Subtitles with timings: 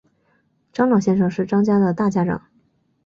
[0.73, 2.41] 张老先生是张家的大家长